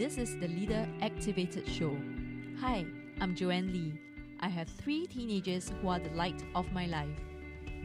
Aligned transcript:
This 0.00 0.16
is 0.16 0.38
the 0.38 0.48
Leader 0.48 0.88
Activated 1.02 1.68
Show. 1.68 1.94
Hi, 2.58 2.86
I'm 3.20 3.36
Joanne 3.36 3.70
Lee. 3.70 4.00
I 4.40 4.48
have 4.48 4.66
three 4.66 5.06
teenagers 5.06 5.70
who 5.82 5.88
are 5.88 5.98
the 5.98 6.08
light 6.16 6.42
of 6.54 6.72
my 6.72 6.86
life. 6.86 7.20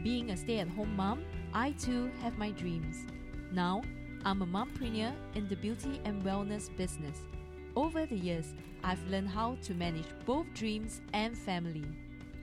Being 0.02 0.30
a 0.30 0.36
stay 0.38 0.60
at 0.60 0.68
home 0.68 0.96
mom, 0.96 1.26
I 1.52 1.72
too 1.72 2.10
have 2.22 2.38
my 2.38 2.52
dreams. 2.52 3.04
Now, 3.52 3.82
I'm 4.24 4.40
a 4.40 4.46
mompreneur 4.46 5.12
in 5.34 5.46
the 5.48 5.56
beauty 5.56 6.00
and 6.06 6.22
wellness 6.22 6.74
business. 6.74 7.18
Over 7.76 8.06
the 8.06 8.16
years, 8.16 8.54
I've 8.82 9.06
learned 9.10 9.28
how 9.28 9.58
to 9.64 9.74
manage 9.74 10.08
both 10.24 10.46
dreams 10.54 11.02
and 11.12 11.36
family. 11.36 11.84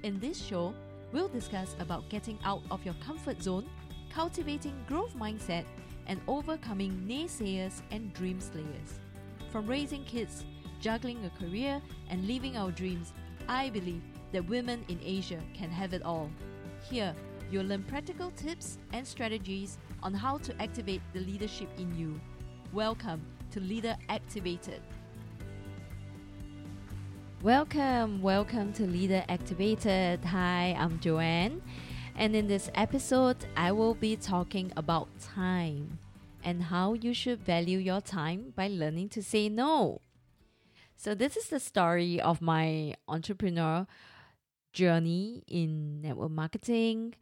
In 0.04 0.20
this 0.20 0.40
show, 0.40 0.76
we'll 1.12 1.30
discuss 1.30 1.76
about 1.80 2.12
getting 2.12 2.38
out 2.46 2.62
of 2.70 2.86
your 2.86 2.96
comfort 3.04 3.42
zone, 3.42 3.68
cultivating 4.14 4.86
growth 4.88 5.16
mindset, 5.18 5.66
and 6.06 6.22
overcoming 6.28 6.92
naysayers 7.10 7.82
and 7.90 8.14
dream 8.14 8.40
slayers. 8.40 9.00
From 9.54 9.68
raising 9.68 10.04
kids, 10.06 10.46
juggling 10.82 11.24
a 11.26 11.30
career, 11.40 11.80
and 12.10 12.26
living 12.26 12.58
our 12.58 12.72
dreams, 12.72 13.14
I 13.48 13.70
believe 13.70 14.02
that 14.32 14.50
women 14.50 14.84
in 14.88 15.00
Asia 15.06 15.40
can 15.54 15.70
have 15.70 15.94
it 15.94 16.02
all. 16.02 16.32
Here, 16.90 17.14
you'll 17.52 17.68
learn 17.68 17.84
practical 17.84 18.32
tips 18.32 18.80
and 18.94 19.06
strategies 19.06 19.78
on 20.02 20.12
how 20.12 20.40
to 20.40 20.60
activate 20.60 21.04
the 21.14 21.20
leadership 21.20 21.70
in 21.78 21.96
you. 21.96 22.20
Welcome 22.74 23.22
to 23.52 23.60
Leader 23.60 23.96
Activated. 24.10 24.82
Welcome, 27.44 28.24
welcome 28.24 28.74
to 28.74 28.88
Leader 28.88 29.24
Activated. 29.30 30.26
Hi, 30.26 30.76
I'm 30.80 31.00
Joanne. 31.00 31.62
And 32.16 32.36
in 32.36 32.48
this 32.48 32.72
episode, 32.74 33.46
I 33.56 33.72
will 33.72 33.94
be 33.94 34.16
talking 34.16 34.74
about 34.76 35.10
time 35.20 36.00
and 36.44 36.64
how 36.64 36.94
you 36.94 37.14
should 37.14 37.40
value 37.40 37.78
your 37.78 38.02
time 38.02 38.54
by 38.56 38.68
learning 38.68 39.10
to 39.10 39.24
say 39.24 39.50
no. 39.50 40.02
So, 40.96 41.16
this 41.16 41.36
is 41.36 41.48
the 41.48 41.60
story 41.60 42.22
of 42.22 42.42
my 42.42 42.96
entrepreneur 43.08 43.88
journey 44.74 45.44
in 45.48 46.02
network 46.02 46.32
marketing 46.32 47.16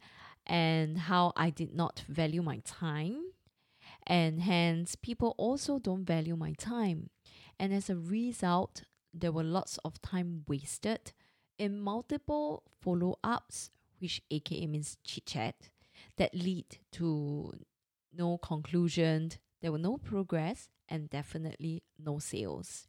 and 0.46 0.98
how 0.98 1.32
I 1.36 1.50
did 1.50 1.74
not 1.74 2.04
value 2.08 2.42
my 2.42 2.60
time. 2.64 3.22
And 4.06 4.40
hence, 4.40 4.96
people 4.96 5.34
also 5.38 5.78
don't 5.78 6.04
value 6.04 6.36
my 6.36 6.52
time. 6.52 7.10
And 7.58 7.72
as 7.72 7.88
a 7.88 7.96
result, 7.96 8.82
there 9.14 9.32
were 9.32 9.44
lots 9.44 9.78
of 9.84 10.00
time 10.02 10.44
wasted 10.48 11.12
in 11.58 11.78
multiple 11.80 12.64
follow 12.80 13.18
ups, 13.22 13.70
which 14.00 14.22
aka 14.30 14.66
means 14.66 14.96
chit 15.04 15.26
chat, 15.26 15.70
that 16.16 16.34
lead 16.34 16.78
to 16.92 17.52
no 18.16 18.38
conclusion, 18.38 19.32
there 19.60 19.72
were 19.72 19.78
no 19.78 19.98
progress, 19.98 20.68
and 20.88 21.08
definitely 21.10 21.82
no 21.98 22.18
sales. 22.18 22.86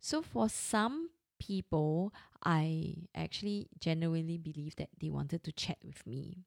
So, 0.00 0.22
for 0.22 0.48
some 0.48 1.10
people, 1.38 2.12
I 2.44 2.94
actually 3.14 3.68
genuinely 3.80 4.38
believe 4.38 4.76
that 4.76 4.90
they 5.00 5.10
wanted 5.10 5.44
to 5.44 5.52
chat 5.52 5.78
with 5.84 6.06
me. 6.06 6.44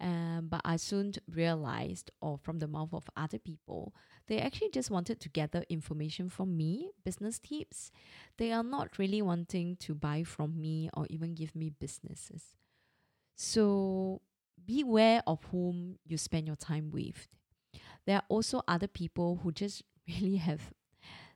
Um, 0.00 0.48
but 0.48 0.62
I 0.64 0.76
soon 0.76 1.12
realized, 1.30 2.10
or 2.22 2.38
from 2.38 2.58
the 2.58 2.66
mouth 2.66 2.94
of 2.94 3.10
other 3.16 3.38
people, 3.38 3.94
they 4.28 4.38
actually 4.38 4.70
just 4.70 4.90
wanted 4.90 5.20
to 5.20 5.28
gather 5.28 5.62
information 5.68 6.30
from 6.30 6.56
me, 6.56 6.92
business 7.04 7.38
tips. 7.38 7.92
They 8.38 8.50
are 8.50 8.62
not 8.62 8.98
really 8.98 9.20
wanting 9.20 9.76
to 9.80 9.94
buy 9.94 10.22
from 10.22 10.58
me 10.58 10.88
or 10.94 11.06
even 11.10 11.34
give 11.34 11.54
me 11.54 11.68
businesses. 11.68 12.56
So 13.36 14.22
beware 14.66 15.22
of 15.26 15.44
whom 15.50 15.98
you 16.04 16.16
spend 16.18 16.46
your 16.46 16.56
time 16.56 16.90
with. 16.90 17.28
There 18.06 18.16
are 18.16 18.24
also 18.28 18.62
other 18.66 18.88
people 18.88 19.40
who 19.42 19.52
just 19.52 19.82
really 20.08 20.36
have 20.36 20.72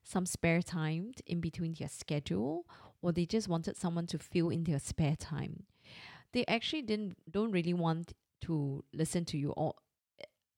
some 0.03 0.27
spare 0.27 0.63
time 0.63 1.13
in 1.27 1.41
between 1.41 1.75
their 1.79 1.89
schedule 1.89 2.67
or 3.01 3.13
they 3.13 3.27
just 3.27 3.49
wanted 3.49 3.77
someone 3.77 4.07
to 4.07 4.19
fill 4.19 4.51
in 4.51 4.65
their 4.65 4.79
spare 4.79 5.17
time. 5.17 5.65
They 6.33 6.45
actually 6.47 6.83
didn't 6.83 7.17
don't 7.31 7.53
really 7.53 7.75
want 7.75 8.13
to 8.43 8.85
listen 8.93 9.25
to 9.27 9.39
you 9.39 9.51
or 9.53 9.75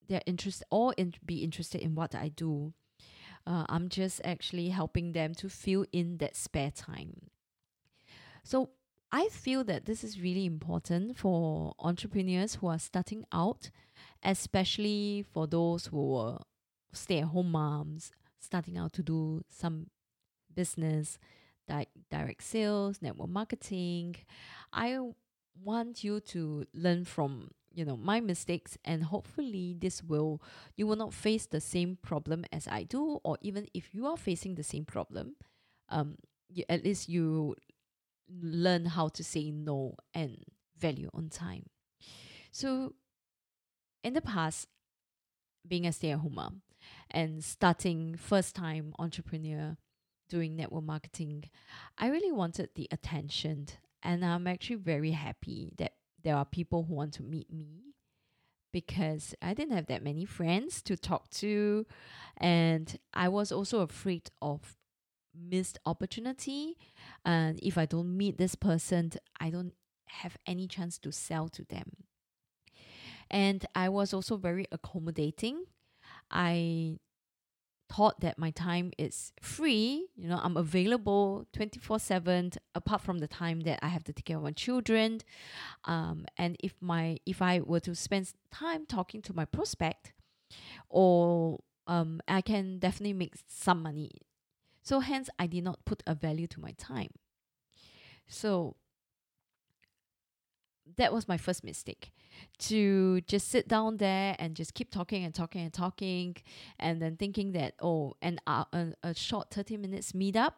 they're 0.09 0.22
interested 0.27 0.66
or 0.71 0.94
in, 0.97 1.15
be 1.25 1.43
interested 1.43 1.81
in 1.81 1.94
what 1.94 2.15
I 2.15 2.28
do. 2.28 2.72
Uh, 3.47 3.65
I'm 3.69 3.88
just 3.88 4.21
actually 4.25 4.71
helping 4.71 5.12
them 5.12 5.34
to 5.34 5.48
fill 5.48 5.84
in 5.93 6.19
that 6.19 6.37
spare 6.37 6.71
time. 6.71 7.31
So 8.43 8.71
I 9.12 9.28
feel 9.28 9.65
that 9.65 9.87
this 9.87 10.03
is 10.03 10.21
really 10.21 10.44
important 10.44 11.17
for 11.17 11.75
entrepreneurs 11.78 12.56
who 12.56 12.67
are 12.67 12.78
starting 12.78 13.25
out, 13.33 13.71
especially 14.22 15.25
for 15.33 15.47
those 15.47 15.87
who 15.87 16.17
are 16.17 16.41
stay 16.93 17.19
at 17.19 17.27
home 17.27 17.53
moms 17.53 18.12
starting 18.39 18.78
out 18.78 18.93
to 18.95 19.03
do 19.03 19.43
some 19.49 19.89
business, 20.55 21.19
like 21.69 21.89
direct 22.11 22.43
sales, 22.43 23.03
network 23.03 23.28
marketing. 23.28 24.16
I 24.72 24.99
want 25.62 26.05
you 26.05 26.21
to 26.21 26.65
learn 26.75 27.05
from 27.05 27.50
you 27.72 27.84
know 27.84 27.97
my 27.97 28.21
mistakes 28.21 28.78
and 28.84 29.05
hopefully 29.05 29.77
this 29.78 30.03
will 30.03 30.41
you 30.77 30.87
will 30.87 30.97
not 30.97 31.12
face 31.12 31.47
the 31.47 31.61
same 31.61 31.99
problem 32.03 32.45
as 32.53 32.66
i 32.69 32.83
do 32.83 33.19
or 33.22 33.39
even 33.41 33.66
if 33.75 33.95
you 33.95 34.06
are 34.06 34.16
facing 34.16 34.55
the 34.55 34.62
same 34.62 34.84
problem 34.84 35.34
um 35.91 36.16
you, 36.49 36.65
at 36.69 36.84
least 36.84 37.09
you 37.09 37.55
learn 38.31 38.87
how 38.87 39.09
to 39.09 39.22
say 39.22 39.50
no 39.50 39.94
and 40.14 40.44
value 40.78 41.09
on 41.14 41.28
time 41.28 41.64
so 42.50 42.94
in 44.04 44.12
the 44.12 44.20
past 44.20 44.69
being 45.66 45.87
a 45.87 45.92
stay-at-home 45.92 46.34
mom 46.34 46.62
and 47.10 47.42
starting 47.42 48.16
first 48.16 48.54
time 48.54 48.94
entrepreneur 48.98 49.76
doing 50.28 50.56
network 50.56 50.84
marketing 50.84 51.44
i 51.98 52.09
really 52.09 52.32
wanted 52.32 52.69
the 52.75 52.88
attention 52.91 53.66
and 54.03 54.25
i'm 54.25 54.47
actually 54.47 54.76
very 54.76 55.12
happy 55.12 55.72
that 55.78 55.92
there 56.22 56.36
are 56.36 56.44
people 56.44 56.84
who 56.84 56.94
want 56.94 57.15
to 57.15 57.22
meet 57.22 57.53
me 57.53 57.86
because 58.76 59.34
I 59.41 59.54
didn't 59.54 59.75
have 59.75 59.86
that 59.86 60.04
many 60.04 60.26
friends 60.26 60.82
to 60.82 60.98
talk 60.98 61.31
to. 61.31 61.86
And 62.36 62.98
I 63.15 63.28
was 63.28 63.50
also 63.50 63.81
afraid 63.81 64.31
of 64.42 64.76
missed 65.38 65.78
opportunity. 65.86 66.76
And 67.24 67.58
if 67.62 67.78
I 67.78 67.86
don't 67.86 68.16
meet 68.16 68.38
this 68.38 68.54
person, 68.54 69.12
I 69.41 69.50
don't 69.50 69.72
have 70.06 70.36
any 70.47 70.66
chance 70.66 70.98
to 70.98 71.12
sell 71.12 71.48
to 71.48 71.64
them. 71.64 71.92
And 73.30 73.66
I 73.74 73.88
was 73.88 74.14
also 74.14 74.36
very 74.36 74.66
accommodating. 74.70 75.64
I 76.30 76.98
thought 77.88 78.20
that 78.20 78.38
my 78.38 78.50
time 78.50 78.92
is 78.98 79.32
free. 79.41 80.06
You 80.16 80.28
know, 80.28 80.41
I'm 80.42 80.56
available 80.56 81.47
24 81.53 81.98
7 81.98 82.53
apart 82.74 83.00
from 83.00 83.18
the 83.18 83.28
time 83.28 83.60
that 83.60 83.78
I 83.82 83.88
have 83.88 84.04
to 84.04 84.12
take 84.12 84.26
care 84.26 84.36
of 84.36 84.42
my 84.42 84.53
children. 84.53 85.20
Um, 85.84 86.26
and 86.36 86.56
if 86.60 86.74
my 86.80 87.18
if 87.26 87.42
I 87.42 87.60
were 87.60 87.80
to 87.80 87.94
spend 87.94 88.32
time 88.53 88.86
talking 88.86 89.22
to 89.22 89.34
my 89.34 89.44
prospect, 89.44 90.12
or 90.88 91.60
um, 91.86 92.20
I 92.26 92.41
can 92.41 92.78
definitely 92.78 93.14
make 93.14 93.34
some 93.47 93.82
money. 93.82 94.10
So 94.86 95.00
hence, 95.00 95.28
I 95.36 95.48
did 95.48 95.64
not 95.64 95.84
put 95.84 96.04
a 96.06 96.14
value 96.14 96.47
to 96.47 96.60
my 96.60 96.70
time. 96.78 97.10
So 98.28 98.76
that 100.97 101.12
was 101.12 101.26
my 101.26 101.36
first 101.36 101.64
mistake 101.64 102.12
to 102.58 103.20
just 103.22 103.48
sit 103.48 103.66
down 103.66 103.97
there 103.97 104.36
and 104.38 104.54
just 104.54 104.74
keep 104.74 104.92
talking 104.92 105.24
and 105.24 105.34
talking 105.34 105.62
and 105.62 105.72
talking 105.72 106.36
and 106.78 107.02
then 107.02 107.16
thinking 107.16 107.50
that 107.52 107.74
oh 107.80 108.14
an 108.22 108.38
uh, 108.47 108.64
a, 108.72 108.92
a 109.02 109.14
short 109.14 109.50
30 109.50 109.76
minutes 109.76 110.12
meetup 110.12 110.52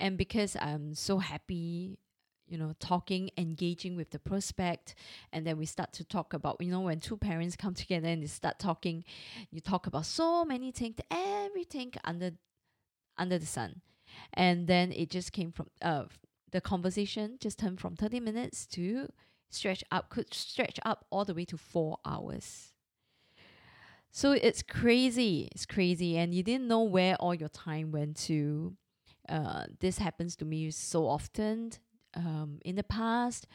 and 0.00 0.16
because 0.16 0.56
i'm 0.60 0.94
so 0.94 1.18
happy 1.18 1.98
you 2.46 2.56
know 2.56 2.72
talking 2.80 3.30
engaging 3.36 3.96
with 3.96 4.10
the 4.10 4.18
prospect 4.18 4.94
and 5.32 5.46
then 5.46 5.58
we 5.58 5.66
start 5.66 5.92
to 5.92 6.04
talk 6.04 6.32
about 6.32 6.56
you 6.60 6.70
know 6.70 6.80
when 6.80 7.00
two 7.00 7.16
parents 7.16 7.56
come 7.56 7.74
together 7.74 8.08
and 8.08 8.22
they 8.22 8.26
start 8.26 8.58
talking 8.58 9.04
you 9.50 9.60
talk 9.60 9.86
about 9.86 10.06
so 10.06 10.44
many 10.44 10.72
things 10.72 10.96
everything 11.10 11.92
under 12.04 12.30
under 13.18 13.38
the 13.38 13.46
sun 13.46 13.80
and 14.34 14.66
then 14.66 14.92
it 14.92 15.10
just 15.10 15.32
came 15.32 15.52
from 15.52 15.66
uh 15.82 16.04
the 16.50 16.60
conversation 16.60 17.36
just 17.40 17.58
turned 17.58 17.80
from 17.80 17.94
30 17.94 18.20
minutes 18.20 18.66
to 18.66 19.08
stretch 19.50 19.84
up 19.90 20.08
could 20.08 20.32
stretch 20.32 20.78
up 20.84 21.04
all 21.10 21.24
the 21.24 21.34
way 21.34 21.44
to 21.44 21.56
four 21.56 21.98
hours. 22.04 22.72
So 24.10 24.32
it's 24.32 24.62
crazy. 24.62 25.48
It's 25.52 25.66
crazy. 25.66 26.16
And 26.16 26.34
you 26.34 26.42
didn't 26.42 26.68
know 26.68 26.82
where 26.82 27.16
all 27.16 27.34
your 27.34 27.48
time 27.48 27.92
went 27.92 28.16
to. 28.28 28.74
Uh, 29.28 29.64
this 29.80 29.98
happens 29.98 30.36
to 30.36 30.44
me 30.44 30.70
so 30.70 31.06
often 31.06 31.72
um, 32.14 32.58
in 32.64 32.76
the 32.76 32.82
past. 32.82 33.46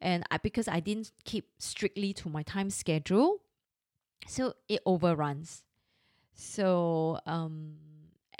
And 0.00 0.24
I, 0.30 0.38
because 0.38 0.66
I 0.68 0.80
didn't 0.80 1.12
keep 1.24 1.48
strictly 1.58 2.12
to 2.14 2.28
my 2.28 2.42
time 2.42 2.70
schedule, 2.70 3.42
so 4.26 4.54
it 4.68 4.80
overruns. 4.84 5.62
So, 6.34 7.20
um, 7.26 7.76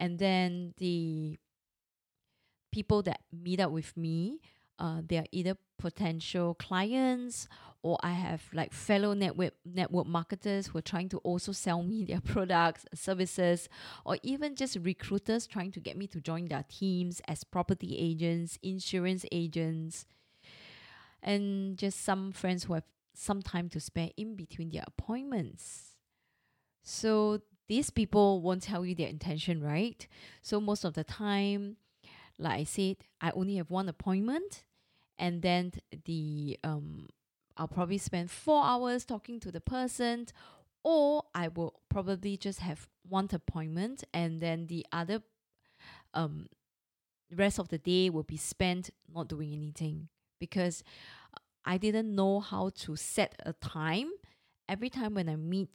and 0.01 0.19
then 0.19 0.75
the 0.79 1.39
people 2.73 3.03
that 3.03 3.21
meet 3.33 3.61
up 3.61 3.71
with 3.71 3.97
me 3.97 4.41
uh, 4.81 5.03
they 5.07 5.19
are 5.19 5.27
either 5.31 5.57
potential 5.79 6.55
clients 6.55 7.47
or 7.83 7.99
I 8.03 8.13
have 8.13 8.43
like 8.53 8.73
fellow 8.73 9.15
network 9.15 9.55
network 9.65 10.07
marketers 10.07 10.67
who 10.67 10.79
are 10.79 10.83
trying 10.83 11.09
to 11.11 11.19
also 11.19 11.53
sell 11.53 11.83
me 11.83 12.05
their 12.09 12.21
products, 12.21 12.87
services, 12.95 13.69
or 14.05 14.17
even 14.23 14.57
just 14.57 14.77
recruiters 14.83 15.47
trying 15.47 15.73
to 15.73 15.81
get 15.81 15.97
me 15.97 16.07
to 16.09 16.21
join 16.21 16.49
their 16.49 16.65
teams 16.69 17.21
as 17.29 17.45
property 17.45 17.97
agents, 17.99 18.59
insurance 18.63 19.25
agents, 19.31 20.07
and 21.23 21.77
just 21.77 22.03
some 22.03 22.33
friends 22.33 22.65
who 22.65 22.75
have 22.75 22.85
some 23.15 23.43
time 23.43 23.69
to 23.69 23.81
spare 23.81 24.11
in 24.17 24.35
between 24.35 24.71
their 24.71 24.85
appointments. 24.87 25.95
So 26.83 27.43
these 27.71 27.89
people 27.89 28.41
won't 28.41 28.65
tell 28.65 28.85
you 28.85 28.97
their 28.97 29.07
intention, 29.07 29.63
right? 29.63 30.09
So 30.43 30.61
most 30.61 30.83
of 30.83 30.95
the 30.95 31.05
time, 31.05 31.77
like 32.37 32.59
I 32.59 32.65
said, 32.65 32.97
I 33.21 33.31
only 33.31 33.55
have 33.59 33.71
one 33.71 33.89
appointment, 33.89 34.65
and 35.21 35.41
then 35.41 35.71
the 36.05 36.59
um, 36.65 37.07
I'll 37.57 37.69
probably 37.69 37.99
spend 37.99 38.29
four 38.29 38.65
hours 38.65 39.05
talking 39.05 39.39
to 39.39 39.53
the 39.53 39.61
person, 39.61 40.27
or 40.83 41.23
I 41.33 41.47
will 41.47 41.79
probably 41.89 42.37
just 42.37 42.59
have 42.59 42.89
one 43.09 43.29
appointment, 43.33 44.03
and 44.13 44.41
then 44.41 44.67
the 44.67 44.85
other 44.91 45.23
um 46.13 46.49
rest 47.33 47.61
of 47.61 47.69
the 47.69 47.79
day 47.79 48.11
will 48.11 48.25
be 48.25 48.37
spent 48.37 48.91
not 49.15 49.29
doing 49.29 49.55
anything 49.55 50.09
because 50.41 50.83
I 51.65 51.79
didn't 51.79 52.13
know 52.17 52.41
how 52.41 52.71
to 52.83 52.97
set 52.97 53.37
a 53.47 53.53
time. 53.53 54.11
Every 54.69 54.91
time 54.91 55.15
when 55.15 55.29
I 55.29 55.37
meet 55.37 55.69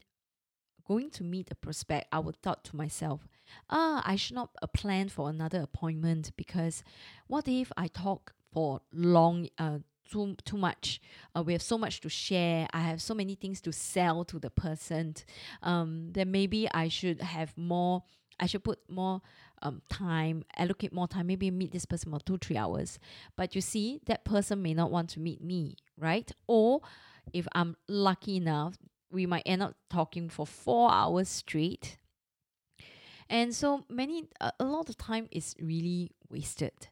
going 0.88 1.10
to 1.12 1.24
meet 1.24 1.52
a 1.52 1.56
prospect, 1.56 2.08
I 2.12 2.20
would 2.20 2.42
thought 2.42 2.64
to 2.66 2.76
myself, 2.76 3.28
ah, 3.70 4.02
I 4.06 4.16
should 4.16 4.36
not 4.36 4.50
uh, 4.62 4.68
plan 4.68 5.10
for 5.10 5.30
another 5.30 5.62
appointment 5.62 6.32
because 6.36 6.84
what 7.28 7.48
if 7.48 7.72
I 7.78 7.88
talk 7.88 8.34
for 8.54 8.82
long, 8.94 9.50
uh, 9.58 9.80
too 10.10 10.36
too 10.46 10.58
much. 10.58 11.02
Uh, 11.36 11.44
we 11.44 11.54
have 11.54 11.62
so 11.62 11.78
much 11.78 12.00
to 12.02 12.10
share. 12.10 12.68
I 12.74 12.82
have 12.82 13.02
so 13.02 13.14
many 13.14 13.36
things 13.36 13.60
to 13.62 13.72
sell 13.72 14.24
to 14.26 14.40
the 14.40 14.50
person. 14.50 15.16
Um, 15.62 16.10
then 16.12 16.32
maybe 16.32 16.70
I 16.72 16.88
should 16.88 17.22
have 17.22 17.58
more. 17.58 18.04
I 18.40 18.48
should 18.48 18.64
put 18.64 18.80
more 18.90 19.22
um, 19.62 19.82
time, 19.90 20.44
allocate 20.58 20.94
more 20.94 21.08
time, 21.08 21.28
maybe 21.28 21.50
meet 21.52 21.72
this 21.72 21.86
person 21.86 22.12
for 22.12 22.20
two, 22.20 22.38
three 22.38 22.58
hours. 22.58 23.00
But 23.36 23.56
you 23.56 23.62
see, 23.62 24.02
that 24.06 24.26
person 24.26 24.62
may 24.62 24.74
not 24.74 24.92
want 24.92 25.10
to 25.12 25.20
meet 25.20 25.42
me, 25.42 25.78
right? 25.98 26.30
Or 26.46 26.82
if 27.34 27.48
I'm 27.56 27.78
lucky 27.88 28.36
enough, 28.36 28.76
we 29.12 29.26
might 29.26 29.44
end 29.46 29.62
up 29.62 29.76
talking 29.90 30.30
for 30.30 30.46
four 30.46 30.92
hours 30.92 31.30
straight. 31.30 31.98
And 33.30 33.56
so 33.56 33.86
many, 33.90 34.30
a, 34.40 34.52
a 34.60 34.66
lot 34.66 34.90
of 34.90 34.98
time 34.98 35.28
is 35.32 35.56
really 35.60 36.12
wasted. 36.30 36.90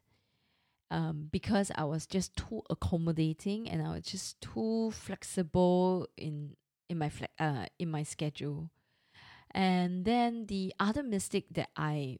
Um, 0.90 1.28
because 1.32 1.72
I 1.74 1.84
was 1.84 2.06
just 2.06 2.36
too 2.36 2.62
accommodating 2.70 3.68
and 3.68 3.82
I 3.82 3.90
was 3.94 4.04
just 4.04 4.40
too 4.40 4.92
flexible 4.92 6.06
in 6.16 6.56
in 6.88 6.98
my 6.98 7.08
fle- 7.08 7.34
uh, 7.38 7.66
in 7.78 7.90
my 7.90 8.02
schedule. 8.02 8.70
And 9.50 10.04
then 10.04 10.46
the 10.46 10.74
other 10.78 11.02
mistake 11.02 11.46
that 11.52 11.70
I 11.76 12.18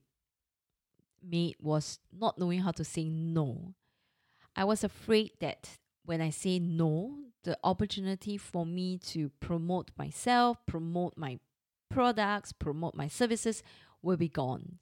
made 1.22 1.56
was 1.60 1.98
not 2.12 2.38
knowing 2.38 2.60
how 2.60 2.70
to 2.72 2.84
say 2.84 3.08
no. 3.08 3.74
I 4.56 4.64
was 4.64 4.84
afraid 4.84 5.32
that 5.40 5.78
when 6.04 6.20
I 6.20 6.30
say 6.30 6.58
no, 6.58 7.18
the 7.44 7.58
opportunity 7.62 8.36
for 8.36 8.66
me 8.66 8.98
to 8.98 9.30
promote 9.40 9.90
myself, 9.96 10.58
promote 10.66 11.16
my 11.16 11.38
products, 11.90 12.52
promote 12.52 12.94
my 12.94 13.08
services 13.08 13.62
will 14.02 14.16
be 14.16 14.28
gone. 14.28 14.78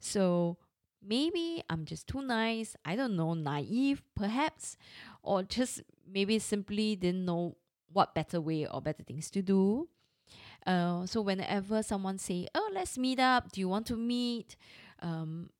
So 0.00 0.58
maybe 1.00 1.62
I'm 1.70 1.84
just 1.84 2.06
too 2.06 2.22
nice, 2.22 2.76
I 2.84 2.96
don't 2.96 3.16
know, 3.16 3.34
naive 3.34 4.02
perhaps, 4.16 4.76
or 5.22 5.42
just 5.42 5.82
maybe 6.10 6.38
simply 6.38 6.96
didn't 6.96 7.24
know 7.24 7.56
what 7.92 8.14
better 8.14 8.40
way 8.40 8.66
or 8.66 8.80
better 8.80 9.02
things 9.02 9.30
to 9.30 9.42
do. 9.42 9.88
Uh, 10.66 11.06
so 11.06 11.20
whenever 11.20 11.82
someone 11.82 12.18
say, 12.18 12.46
"Oh, 12.54 12.70
let's 12.72 12.96
meet 12.96 13.18
up. 13.18 13.52
Do 13.52 13.60
you 13.60 13.68
want 13.68 13.86
to 13.88 13.96
meet?" 13.96 14.56
Um, 15.00 15.50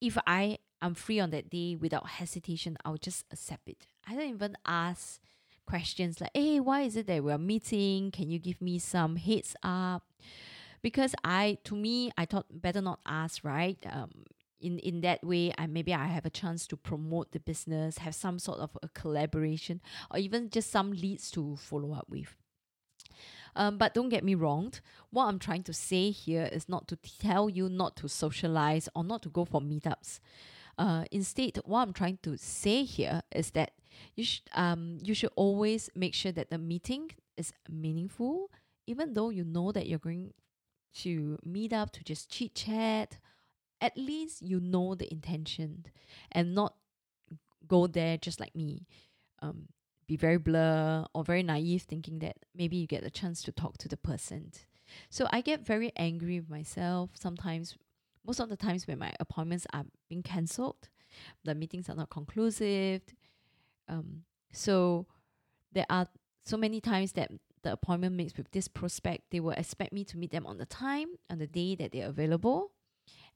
if 0.00 0.16
I 0.26 0.58
am 0.82 0.94
free 0.94 1.20
on 1.20 1.30
that 1.30 1.50
day 1.50 1.76
without 1.76 2.06
hesitation, 2.06 2.76
I'll 2.84 2.96
just 2.96 3.24
accept 3.30 3.68
it. 3.68 3.86
I 4.06 4.14
don't 4.14 4.30
even 4.30 4.56
ask 4.66 5.20
questions 5.66 6.20
like, 6.20 6.30
hey, 6.34 6.60
why 6.60 6.82
is 6.82 6.96
it 6.96 7.06
that 7.08 7.24
we're 7.24 7.38
meeting? 7.38 8.10
Can 8.10 8.30
you 8.30 8.38
give 8.38 8.60
me 8.60 8.78
some 8.78 9.16
heads 9.16 9.56
up? 9.62 10.04
Because 10.82 11.14
I, 11.24 11.58
to 11.64 11.74
me, 11.74 12.10
I 12.16 12.26
thought 12.26 12.46
better 12.50 12.80
not 12.80 13.00
ask, 13.04 13.44
right? 13.44 13.78
Um, 13.90 14.10
in, 14.60 14.78
in 14.78 15.00
that 15.02 15.24
way, 15.24 15.52
I 15.58 15.66
maybe 15.66 15.92
I 15.92 16.06
have 16.06 16.24
a 16.24 16.30
chance 16.30 16.66
to 16.68 16.76
promote 16.76 17.32
the 17.32 17.40
business, 17.40 17.98
have 17.98 18.14
some 18.14 18.38
sort 18.38 18.60
of 18.60 18.78
a 18.82 18.88
collaboration, 18.88 19.80
or 20.10 20.18
even 20.18 20.48
just 20.50 20.70
some 20.70 20.92
leads 20.92 21.30
to 21.32 21.56
follow 21.56 21.92
up 21.92 22.06
with. 22.08 22.36
Um, 23.54 23.78
but 23.78 23.94
don't 23.94 24.10
get 24.10 24.24
me 24.24 24.34
wrong. 24.34 24.74
What 25.10 25.26
I'm 25.26 25.38
trying 25.38 25.62
to 25.64 25.72
say 25.72 26.10
here 26.10 26.48
is 26.52 26.68
not 26.68 26.88
to 26.88 26.96
tell 26.96 27.48
you 27.48 27.68
not 27.68 27.96
to 27.96 28.08
socialize 28.08 28.88
or 28.94 29.02
not 29.02 29.22
to 29.22 29.28
go 29.30 29.44
for 29.44 29.60
meetups. 29.60 30.20
Uh, 30.78 31.04
instead, 31.10 31.58
what 31.64 31.82
I'm 31.82 31.92
trying 31.92 32.18
to 32.22 32.36
say 32.36 32.84
here 32.84 33.22
is 33.34 33.52
that 33.52 33.72
you 34.14 34.24
should 34.24 34.42
um 34.52 34.98
you 35.02 35.14
should 35.14 35.32
always 35.36 35.88
make 35.94 36.12
sure 36.12 36.32
that 36.32 36.50
the 36.50 36.58
meeting 36.58 37.10
is 37.36 37.52
meaningful, 37.68 38.50
even 38.86 39.14
though 39.14 39.30
you 39.30 39.44
know 39.44 39.72
that 39.72 39.86
you're 39.86 39.98
going 39.98 40.34
to 40.96 41.38
meet 41.44 41.72
up 41.72 41.92
to 41.92 42.04
just 42.04 42.30
chit 42.30 42.54
chat. 42.54 43.18
At 43.80 43.96
least 43.96 44.42
you 44.42 44.60
know 44.60 44.94
the 44.94 45.10
intention, 45.12 45.84
and 46.32 46.54
not 46.54 46.74
go 47.66 47.86
there 47.86 48.16
just 48.16 48.40
like 48.40 48.54
me. 48.54 48.86
Um, 49.42 49.68
be 50.06 50.16
very 50.16 50.38
blur 50.38 51.04
or 51.14 51.24
very 51.24 51.42
naive 51.42 51.82
thinking 51.82 52.20
that 52.20 52.36
maybe 52.54 52.76
you 52.76 52.86
get 52.86 53.04
a 53.04 53.10
chance 53.10 53.42
to 53.42 53.52
talk 53.52 53.76
to 53.78 53.88
the 53.88 53.96
person. 53.96 54.52
So 55.10 55.26
I 55.30 55.40
get 55.40 55.66
very 55.66 55.92
angry 55.96 56.40
with 56.40 56.48
myself 56.48 57.10
sometimes 57.14 57.76
most 58.26 58.40
of 58.40 58.48
the 58.48 58.56
times 58.56 58.86
when 58.86 58.98
my 58.98 59.12
appointments 59.20 59.66
are 59.72 59.84
being 60.08 60.22
cancelled, 60.22 60.88
the 61.44 61.54
meetings 61.54 61.88
are 61.88 61.94
not 61.94 62.10
conclusive. 62.10 63.02
Um, 63.88 64.22
so 64.52 65.06
there 65.72 65.86
are 65.88 66.06
so 66.44 66.56
many 66.56 66.80
times 66.80 67.12
that 67.12 67.30
the 67.62 67.72
appointment 67.72 68.14
makes 68.14 68.36
with 68.36 68.50
this 68.52 68.68
prospect, 68.68 69.24
they 69.30 69.40
will 69.40 69.50
expect 69.50 69.92
me 69.92 70.04
to 70.04 70.18
meet 70.18 70.30
them 70.30 70.46
on 70.46 70.58
the 70.58 70.66
time, 70.66 71.08
on 71.30 71.38
the 71.38 71.46
day 71.46 71.74
that 71.76 71.92
they're 71.92 72.08
available. 72.08 72.72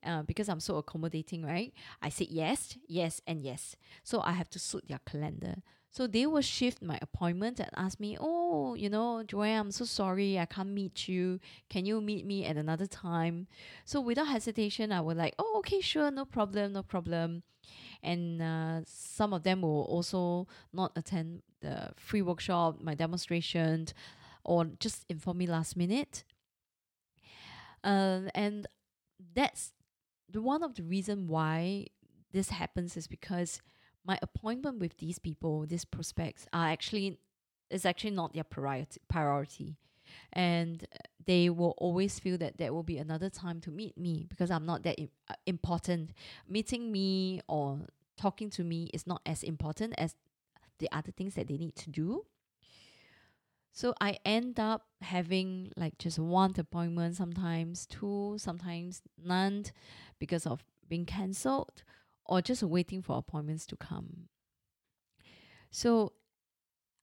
Uh, 0.05 0.23
because 0.23 0.49
I'm 0.49 0.61
so 0.61 0.77
accommodating, 0.77 1.45
right? 1.45 1.75
I 2.01 2.09
said 2.09 2.29
yes, 2.31 2.79
yes, 2.89 3.21
and 3.27 3.43
yes. 3.43 3.77
So 4.03 4.23
I 4.23 4.33
have 4.33 4.49
to 4.51 4.59
suit 4.59 4.89
their 4.89 5.01
calendar. 5.05 5.57
So 5.91 6.07
they 6.07 6.25
will 6.25 6.41
shift 6.41 6.81
my 6.81 6.99
appointment 7.03 7.59
and 7.59 7.69
ask 7.77 7.99
me, 7.99 8.17
Oh, 8.19 8.75
you 8.75 8.89
know, 8.89 9.23
Joanne, 9.25 9.59
I'm 9.59 9.71
so 9.73 9.85
sorry, 9.85 10.39
I 10.39 10.47
can't 10.47 10.71
meet 10.71 11.09
you. 11.09 11.41
Can 11.69 11.85
you 11.85 12.01
meet 12.01 12.25
me 12.25 12.47
at 12.47 12.57
another 12.57 12.87
time? 12.87 13.49
So 13.85 14.01
without 14.01 14.29
hesitation, 14.29 14.93
I 14.93 15.01
will 15.01 15.17
like, 15.17 15.35
Oh, 15.39 15.57
okay, 15.59 15.81
sure, 15.81 16.11
no 16.11 16.25
problem, 16.25 16.73
no 16.73 16.83
problem. 16.83 17.43
And 18.03 18.41
uh, 18.41 18.81
some 18.87 19.33
of 19.33 19.43
them 19.43 19.63
will 19.63 19.83
also 19.85 20.47
not 20.73 20.93
attend 20.97 21.43
the 21.61 21.91
free 21.97 22.23
workshop, 22.23 22.81
my 22.81 22.95
demonstration, 22.95 23.89
or 24.45 24.67
just 24.79 25.05
inform 25.09 25.39
me 25.39 25.47
last 25.47 25.77
minute. 25.77 26.25
Uh, 27.83 28.23
and 28.35 28.67
that's 29.35 29.73
the 30.33 30.43
one 30.43 30.63
of 30.63 30.75
the 30.75 30.83
reason 30.83 31.27
why 31.27 31.87
this 32.33 32.51
happens 32.51 32.97
is 32.97 33.07
because 33.07 33.61
my 34.05 34.19
appointment 34.23 34.79
with 34.79 34.97
these 34.99 35.19
people, 35.19 35.67
these 35.67 35.85
prospects, 35.85 36.47
are 36.53 36.69
actually 36.69 37.19
is 37.71 37.87
actually 37.87 38.11
not 38.11 38.33
their 38.35 38.45
priority 38.45 39.01
priority. 39.09 39.77
And 40.33 40.87
they 41.25 41.51
will 41.51 41.75
always 41.79 42.19
feel 42.19 42.37
that 42.39 42.59
there 42.59 42.73
will 42.73 42.83
be 42.83 42.99
another 42.99 43.31
time 43.31 43.61
to 43.61 43.71
meet 43.71 43.97
me 43.97 44.27
because 44.29 44.51
I'm 44.51 44.67
not 44.67 44.83
that 44.83 44.99
uh, 44.99 45.35
important. 45.47 46.11
Meeting 46.49 46.91
me 46.91 47.41
or 47.47 47.79
talking 48.17 48.51
to 48.51 48.65
me 48.65 48.91
is 48.93 49.07
not 49.07 49.23
as 49.25 49.43
important 49.45 49.95
as 49.99 50.17
the 50.79 50.89
other 50.91 51.13
things 51.13 51.35
that 51.35 51.47
they 51.47 51.57
need 51.57 51.77
to 51.77 51.91
do. 51.91 52.25
So 53.73 53.95
I 54.01 54.19
end 54.25 54.59
up 54.59 54.87
having 55.01 55.73
like 55.77 55.99
just 55.99 56.19
one 56.19 56.55
appointment, 56.59 57.17
sometimes 57.17 57.87
two, 57.87 58.37
sometimes 58.39 59.03
none, 59.23 59.67
because 60.19 60.47
of 60.47 60.65
being 60.89 61.07
cancelled 61.07 61.83
or 62.25 62.43
just 62.43 62.63
waiting 62.63 63.03
for 63.03 63.17
appointments 63.17 63.67
to 63.67 63.77
come. 63.77 64.29
So 65.71 66.13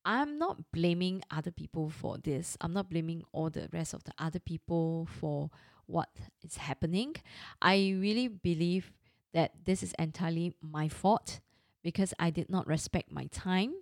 I'm 0.04 0.38
not 0.38 0.70
blaming 0.72 1.22
other 1.30 1.50
people 1.50 1.90
for 1.90 2.18
this. 2.18 2.56
I'm 2.60 2.72
not 2.72 2.90
blaming 2.90 3.24
all 3.32 3.50
the 3.50 3.68
rest 3.72 3.94
of 3.94 4.04
the 4.04 4.12
other 4.18 4.38
people 4.38 5.08
for 5.18 5.50
what 5.86 6.08
is 6.42 6.58
happening. 6.58 7.16
I 7.60 7.96
really 7.98 8.28
believe 8.28 8.92
that 9.32 9.52
this 9.64 9.82
is 9.82 9.94
entirely 9.98 10.54
my 10.60 10.88
fault 10.88 11.40
because 11.82 12.14
I 12.18 12.30
did 12.30 12.50
not 12.50 12.66
respect 12.66 13.10
my 13.10 13.26
time 13.32 13.74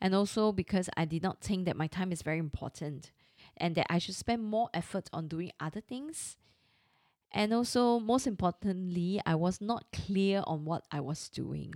and 0.00 0.14
also 0.14 0.52
because 0.52 0.88
I 0.96 1.04
did 1.04 1.22
not 1.22 1.40
think 1.40 1.64
that 1.66 1.76
my 1.76 1.86
time 1.86 2.12
is 2.12 2.22
very 2.22 2.38
important 2.38 3.12
and 3.56 3.74
that 3.74 3.86
I 3.90 3.98
should 3.98 4.14
spend 4.14 4.44
more 4.44 4.68
effort 4.74 5.08
on 5.12 5.28
doing 5.28 5.52
other 5.60 5.80
things 5.80 6.36
and 7.34 7.52
also, 7.52 7.98
most 7.98 8.28
importantly, 8.28 9.20
I 9.26 9.34
was 9.34 9.60
not 9.60 9.86
clear 9.92 10.44
on 10.46 10.64
what 10.64 10.84
I 10.92 11.00
was 11.00 11.28
doing. 11.28 11.74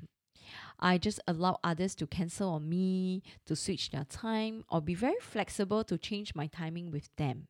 I 0.78 0.98
just 0.98 1.18
allow 1.26 1.58
others 1.64 1.96
to 1.96 2.06
cancel 2.06 2.50
on 2.50 2.68
me, 2.68 3.24
to 3.46 3.56
switch 3.56 3.90
their 3.90 4.04
time, 4.04 4.64
or 4.70 4.80
be 4.80 4.94
very 4.94 5.18
flexible 5.20 5.82
to 5.84 5.98
change 5.98 6.36
my 6.36 6.46
timing 6.46 6.92
with 6.92 7.10
them. 7.16 7.48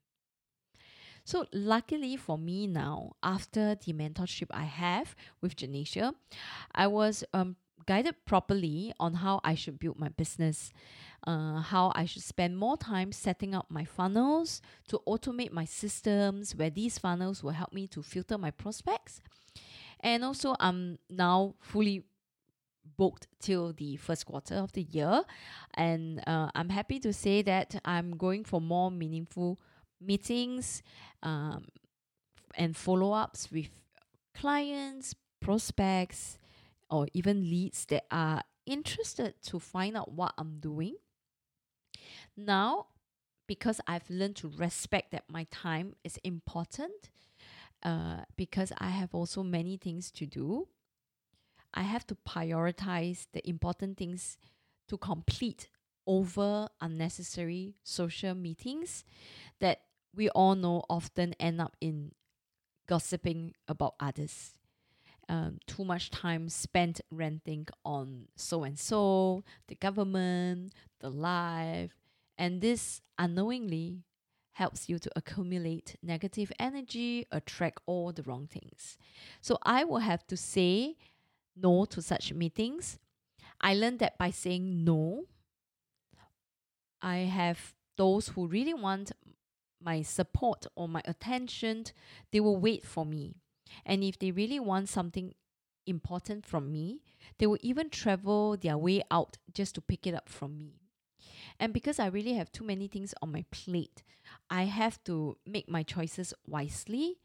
So, 1.24 1.44
luckily 1.52 2.16
for 2.16 2.38
me 2.38 2.66
now, 2.66 3.12
after 3.22 3.74
the 3.74 3.92
mentorship 3.92 4.46
I 4.50 4.64
have 4.64 5.14
with 5.42 5.54
Janisha, 5.56 6.14
I 6.74 6.86
was 6.86 7.22
um, 7.34 7.56
guided 7.86 8.14
properly 8.24 8.92
on 8.98 9.14
how 9.14 9.40
I 9.44 9.54
should 9.54 9.78
build 9.78 9.98
my 9.98 10.08
business, 10.08 10.72
uh, 11.26 11.60
how 11.60 11.92
I 11.94 12.04
should 12.04 12.22
spend 12.22 12.56
more 12.58 12.76
time 12.76 13.12
setting 13.12 13.54
up 13.54 13.66
my 13.70 13.84
funnels 13.84 14.60
to 14.88 15.00
automate 15.06 15.52
my 15.52 15.64
systems, 15.64 16.54
where 16.54 16.70
these 16.70 16.98
funnels 16.98 17.42
will 17.42 17.52
help 17.52 17.72
me 17.72 17.86
to 17.88 18.02
filter 18.02 18.38
my 18.38 18.50
prospects. 18.50 19.20
And 20.00 20.24
also, 20.24 20.54
I'm 20.60 20.98
now 21.10 21.54
fully 21.60 22.04
booked 22.96 23.26
till 23.40 23.72
the 23.72 23.96
first 23.96 24.26
quarter 24.26 24.54
of 24.54 24.72
the 24.72 24.82
year. 24.82 25.22
And 25.74 26.22
uh, 26.26 26.50
I'm 26.54 26.68
happy 26.68 26.98
to 27.00 27.12
say 27.12 27.42
that 27.42 27.80
I'm 27.84 28.16
going 28.16 28.44
for 28.44 28.60
more 28.60 28.90
meaningful 28.90 29.58
meetings 30.00 30.82
um, 31.22 31.66
and 32.54 32.76
follow 32.76 33.12
ups 33.12 33.50
with 33.50 33.68
clients, 34.34 35.14
prospects, 35.40 36.38
or 36.90 37.06
even 37.12 37.42
leads 37.42 37.84
that 37.86 38.04
are 38.10 38.42
interested 38.66 39.34
to 39.42 39.58
find 39.58 39.96
out 39.96 40.12
what 40.12 40.34
I'm 40.38 40.58
doing. 40.60 40.96
Now, 42.36 42.86
because 43.46 43.80
I've 43.86 44.08
learned 44.10 44.36
to 44.36 44.48
respect 44.48 45.12
that 45.12 45.24
my 45.28 45.46
time 45.50 45.94
is 46.04 46.18
important, 46.24 47.10
uh, 47.82 48.22
because 48.36 48.72
I 48.78 48.90
have 48.90 49.14
also 49.14 49.42
many 49.42 49.76
things 49.76 50.10
to 50.12 50.26
do, 50.26 50.68
I 51.72 51.82
have 51.82 52.06
to 52.08 52.14
prioritize 52.14 53.26
the 53.32 53.46
important 53.48 53.96
things 53.98 54.38
to 54.88 54.98
complete 54.98 55.68
over 56.06 56.68
unnecessary 56.80 57.74
social 57.82 58.34
meetings 58.34 59.04
that 59.60 59.82
we 60.14 60.28
all 60.30 60.54
know 60.54 60.82
often 60.88 61.34
end 61.38 61.60
up 61.60 61.76
in 61.80 62.12
gossiping 62.88 63.54
about 63.68 63.94
others. 64.00 64.57
Um, 65.30 65.58
too 65.66 65.84
much 65.84 66.10
time 66.10 66.48
spent 66.48 67.02
ranting 67.10 67.66
on 67.84 68.28
so 68.36 68.64
and 68.64 68.78
so, 68.78 69.44
the 69.66 69.74
government, 69.74 70.72
the 71.00 71.10
life, 71.10 71.92
and 72.38 72.62
this 72.62 73.02
unknowingly 73.18 74.04
helps 74.52 74.88
you 74.88 74.98
to 74.98 75.10
accumulate 75.14 75.96
negative 76.02 76.50
energy, 76.58 77.26
attract 77.30 77.80
all 77.86 78.12
the 78.12 78.22
wrong 78.22 78.46
things. 78.46 78.98
So 79.40 79.58
I 79.62 79.84
will 79.84 79.98
have 79.98 80.26
to 80.28 80.36
say 80.36 80.96
no 81.54 81.84
to 81.84 82.02
such 82.02 82.32
meetings. 82.32 82.98
I 83.60 83.74
learned 83.74 83.98
that 84.00 84.18
by 84.18 84.30
saying 84.30 84.84
no, 84.84 85.26
I 87.00 87.18
have 87.18 87.74
those 87.96 88.28
who 88.28 88.46
really 88.46 88.74
want 88.74 89.12
my 89.80 90.02
support 90.02 90.66
or 90.74 90.88
my 90.88 91.02
attention, 91.04 91.84
they 92.32 92.40
will 92.40 92.56
wait 92.56 92.84
for 92.84 93.04
me. 93.04 93.36
And 93.84 94.02
if 94.04 94.18
they 94.18 94.30
really 94.30 94.60
want 94.60 94.88
something 94.88 95.34
important 95.86 96.46
from 96.46 96.70
me, 96.70 97.00
they 97.38 97.46
will 97.46 97.58
even 97.62 97.90
travel 97.90 98.56
their 98.56 98.78
way 98.78 99.02
out 99.10 99.38
just 99.52 99.74
to 99.74 99.80
pick 99.80 100.06
it 100.06 100.14
up 100.14 100.28
from 100.28 100.58
me. 100.58 100.74
And 101.58 101.72
because 101.72 101.98
I 101.98 102.06
really 102.06 102.34
have 102.34 102.52
too 102.52 102.64
many 102.64 102.88
things 102.88 103.14
on 103.20 103.32
my 103.32 103.44
plate, 103.50 104.02
I 104.50 104.64
have 104.64 105.02
to 105.04 105.36
make 105.46 105.68
my 105.68 105.82
choices 105.82 106.32
wisely, 106.46 107.18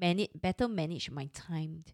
manage 0.00 0.30
better 0.34 0.68
manage 0.68 1.10
my 1.10 1.28
time. 1.32 1.84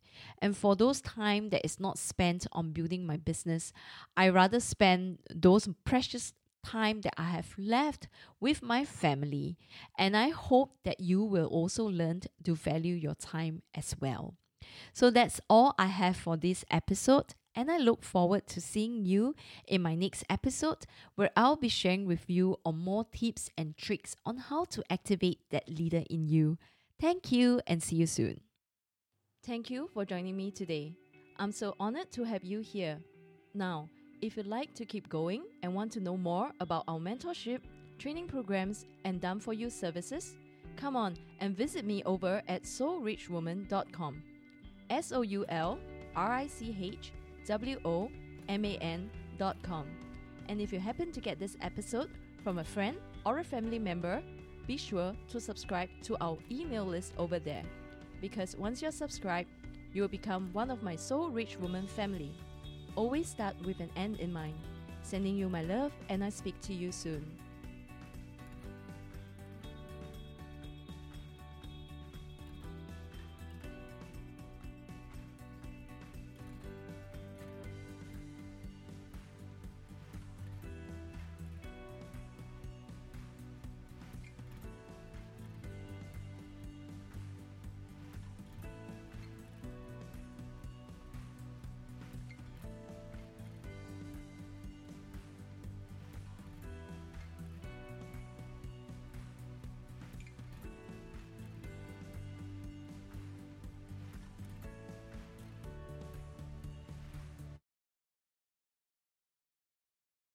And 0.41 0.57
for 0.57 0.77
those 0.77 1.01
time 1.01 1.51
that 1.51 1.65
is 1.65 1.81
not 1.81 1.99
spent 1.99 2.47
on 2.53 2.73
building 2.73 3.07
my 3.07 3.17
business, 3.17 3.73
I 4.17 4.29
rather 4.29 4.61
spend 4.61 5.19
those 5.35 5.69
precious 5.85 6.35
time 6.64 7.00
that 7.02 7.14
I 7.16 7.25
have 7.25 7.54
left 7.59 8.09
with 8.40 8.62
my 8.62 8.85
family. 8.85 9.57
And 9.99 10.16
I 10.16 10.31
hope 10.31 10.76
that 10.85 11.00
you 11.00 11.23
will 11.23 11.47
also 11.47 11.85
learn 11.85 12.23
to 12.45 12.54
value 12.54 12.95
your 12.95 13.14
time 13.14 13.62
as 13.75 13.95
well. 14.00 14.35
So 14.92 15.11
that's 15.11 15.40
all 15.49 15.75
I 15.78 15.87
have 15.87 16.16
for 16.16 16.37
this 16.37 16.64
episode. 16.71 17.35
And 17.54 17.71
I 17.71 17.76
look 17.76 18.02
forward 18.02 18.47
to 18.49 18.61
seeing 18.61 19.04
you 19.04 19.35
in 19.66 19.83
my 19.83 19.95
next 19.95 20.25
episode 20.31 20.87
where 21.16 21.31
I'll 21.37 21.57
be 21.57 21.69
sharing 21.69 22.07
with 22.07 22.31
you 22.31 22.57
on 22.64 22.78
more 22.78 23.04
tips 23.12 23.50
and 23.59 23.76
tricks 23.76 24.16
on 24.25 24.38
how 24.38 24.64
to 24.66 24.83
activate 24.90 25.40
that 25.50 25.69
leader 25.69 26.04
in 26.09 26.28
you. 26.28 26.57
Thank 26.99 27.31
you 27.31 27.61
and 27.66 27.83
see 27.83 27.97
you 27.97 28.07
soon. 28.07 28.40
Thank 29.45 29.71
you 29.71 29.88
for 29.92 30.04
joining 30.04 30.37
me 30.37 30.50
today. 30.50 30.95
I'm 31.37 31.52
so 31.52 31.75
honored 31.78 32.11
to 32.12 32.25
have 32.25 32.45
you 32.45 32.61
here. 32.61 32.99
Now, 33.54 33.88
if 34.23 34.37
you'd 34.37 34.47
like 34.47 34.73
to 34.75 34.85
keep 34.85 35.09
going 35.09 35.43
and 35.64 35.75
want 35.75 35.91
to 35.93 36.00
know 36.00 36.17
more 36.17 36.52
about 36.61 36.85
our 36.87 37.00
mentorship, 37.00 37.61
training 37.99 38.29
programs, 38.29 38.87
and 39.05 39.21
done 39.21 39.41
for 39.41 39.52
you 39.52 39.69
services, 39.69 40.37
come 40.76 40.97
on 40.97 41.17
and 41.41 41.57
visit 41.57 41.85
me 41.85 42.02
over 42.05 42.41
at 42.47 42.62
soulrichwoman.com. 42.62 44.23
S 44.91 45.12
O 45.12 45.23
U 45.23 45.45
L 45.49 45.79
R 46.14 46.33
I 46.33 46.47
C 46.47 46.76
H 46.81 47.12
W 47.47 47.79
O 47.85 48.11
M 48.49 48.64
A 48.64 48.76
N.com. 48.76 49.87
And 50.49 50.61
if 50.61 50.73
you 50.73 50.79
happen 50.79 51.11
to 51.12 51.21
get 51.21 51.41
this 51.41 51.57
episode 51.61 52.11
from 52.45 52.59
a 52.59 52.64
friend 52.64 52.97
or 53.26 53.38
a 53.38 53.45
family 53.45 53.79
member, 53.79 54.23
be 54.69 54.76
sure 54.76 55.14
to 55.31 55.41
subscribe 55.41 55.88
to 56.02 56.17
our 56.21 56.38
email 56.50 56.85
list 56.85 57.12
over 57.19 57.41
there. 57.41 57.64
Because 58.21 58.57
once 58.57 58.81
you're 58.83 58.93
subscribed, 58.93 59.49
you 59.93 60.02
will 60.02 60.09
become 60.09 60.50
one 60.52 60.71
of 60.71 60.83
my 60.83 60.95
Soul 60.95 61.31
Rich 61.31 61.59
Woman 61.59 61.88
family. 61.88 62.33
Always 62.95 63.27
start 63.27 63.57
with 63.65 63.81
an 63.81 63.89
end 63.97 64.21
in 64.21 64.31
mind. 64.31 64.59
Sending 65.03 65.35
you 65.35 65.49
my 65.49 65.63
love, 65.63 65.93
and 66.11 66.23
I 66.23 66.29
speak 66.29 66.61
to 66.63 66.75
you 66.75 66.93
soon. 66.93 67.25